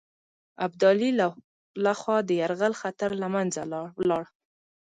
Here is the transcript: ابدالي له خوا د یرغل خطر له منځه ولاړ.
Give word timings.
ابدالي 0.65 1.09
له 1.85 1.91
خوا 1.99 2.17
د 2.25 2.29
یرغل 2.41 2.73
خطر 2.81 3.09
له 3.21 3.27
منځه 3.35 3.61
ولاړ. 3.99 4.23